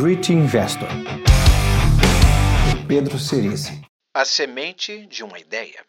[0.00, 0.86] Great Investor.
[2.86, 3.82] Pedro Cerise.
[4.14, 5.84] A semente de uma ideia.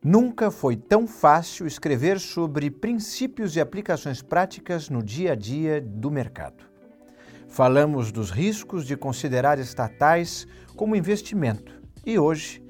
[0.00, 6.12] Nunca foi tão fácil escrever sobre princípios e aplicações práticas no dia a dia do
[6.12, 6.64] mercado.
[7.48, 10.46] Falamos dos riscos de considerar estatais
[10.76, 12.62] como investimento e hoje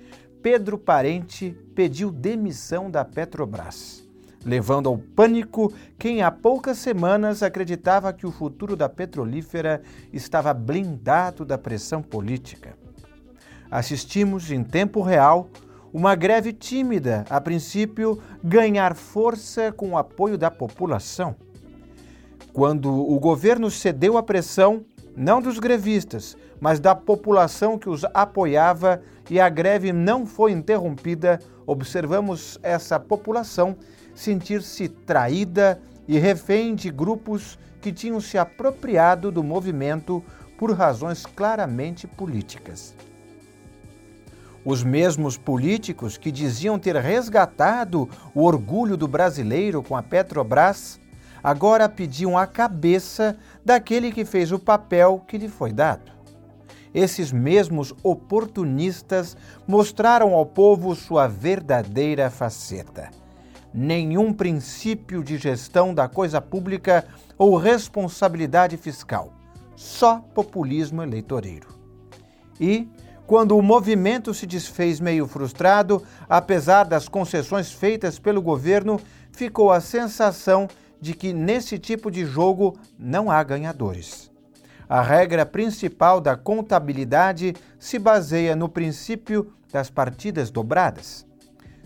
[0.43, 4.04] Pedro Parente pediu demissão da Petrobras
[4.45, 9.83] levando ao pânico quem há poucas semanas acreditava que o futuro da petrolífera
[10.13, 12.77] estava blindado da pressão política.
[13.71, 15.49] Assistimos em tempo real
[15.93, 21.37] uma greve tímida, a princípio, ganhar força com o apoio da população.
[22.53, 24.85] Quando o governo cedeu à pressão,
[25.17, 31.39] não dos grevistas, mas da população que os apoiava e a greve não foi interrompida,
[31.67, 33.77] observamos essa população
[34.15, 40.23] sentir-se traída e refém de grupos que tinham se apropriado do movimento
[40.59, 42.95] por razões claramente políticas.
[44.65, 50.99] Os mesmos políticos que diziam ter resgatado o orgulho do brasileiro com a Petrobras
[51.43, 56.14] agora pediam a cabeça daquele que fez o papel que lhe foi dado.
[56.95, 63.11] Esses mesmos oportunistas mostraram ao povo sua verdadeira faceta
[63.75, 67.05] nenhum princípio de gestão da coisa pública
[67.37, 69.33] ou responsabilidade fiscal,
[69.75, 71.67] só populismo eleitoreiro.
[72.61, 72.89] E,
[73.27, 79.01] quando o movimento se desfez meio frustrado, apesar das concessões feitas pelo governo,
[79.33, 80.69] ficou a sensação
[81.01, 84.31] de que nesse tipo de jogo não há ganhadores.
[84.89, 91.27] A regra principal da contabilidade se baseia no princípio das partidas dobradas.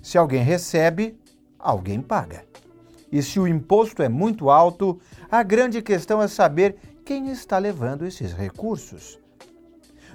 [0.03, 1.19] Se alguém recebe,
[1.59, 2.45] alguém paga.
[3.11, 8.05] E se o imposto é muito alto, a grande questão é saber quem está levando
[8.05, 9.19] esses recursos.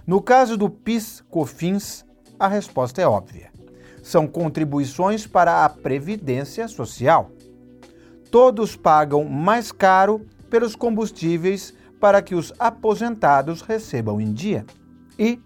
[0.06, 2.06] No caso do PIS/COFINS,
[2.38, 3.52] a resposta é óbvia.
[4.04, 7.32] São contribuições para a previdência social.
[8.30, 14.66] Todos pagam mais caro pelos combustíveis para que os aposentados recebam em dia.
[15.18, 15.40] E,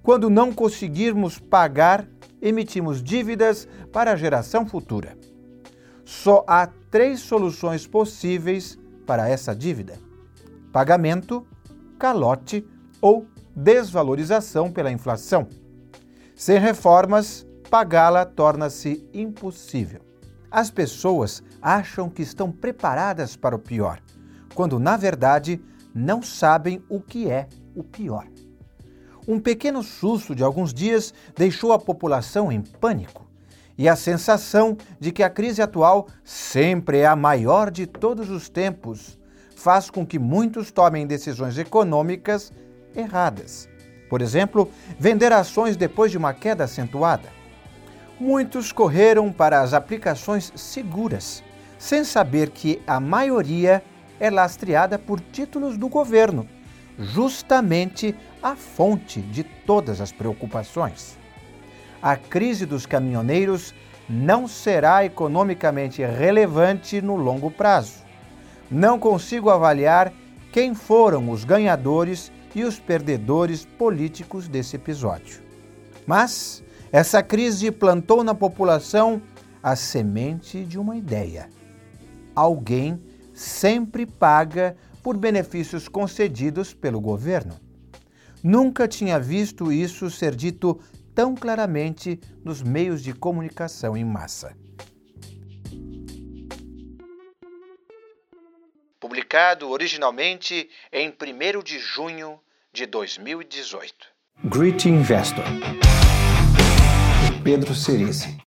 [0.00, 2.06] quando não conseguirmos pagar,
[2.40, 5.18] emitimos dívidas para a geração futura.
[6.04, 9.98] Só há três soluções possíveis para essa dívida:
[10.72, 11.44] pagamento,
[11.98, 12.64] calote
[13.00, 15.48] ou desvalorização pela inflação.
[16.36, 20.00] Sem reformas, pagá-la torna-se impossível.
[20.48, 23.98] As pessoas acham que estão preparadas para o pior,
[24.54, 25.60] quando na verdade
[25.94, 28.26] não sabem o que é o pior.
[29.26, 33.24] Um pequeno susto de alguns dias deixou a população em pânico
[33.78, 38.48] e a sensação de que a crise atual sempre é a maior de todos os
[38.48, 39.18] tempos
[39.56, 42.52] faz com que muitos tomem decisões econômicas
[42.94, 43.68] erradas.
[44.10, 47.28] Por exemplo, vender ações depois de uma queda acentuada.
[48.20, 51.42] Muitos correram para as aplicações seguras,
[51.78, 53.82] sem saber que a maioria
[54.18, 56.48] é lastreada por títulos do governo,
[56.98, 61.18] justamente a fonte de todas as preocupações
[62.04, 63.74] a crise dos caminhoneiros
[64.06, 68.04] não será economicamente relevante no longo prazo.
[68.70, 70.12] Não consigo avaliar
[70.52, 75.40] quem foram os ganhadores e os perdedores políticos desse episódio.
[76.06, 79.22] Mas essa crise plantou na população
[79.62, 81.48] a semente de uma ideia.
[82.36, 83.00] Alguém
[83.34, 87.60] sempre paga por benefícios concedidos pelo governo.
[88.42, 90.80] Nunca tinha visto isso ser dito
[91.14, 94.56] tão claramente nos meios de comunicação em massa.
[98.98, 102.40] Publicado originalmente em 1 de junho
[102.72, 103.94] de 2018.
[104.44, 105.44] Great Investor.
[107.44, 108.36] Pedro Cerise.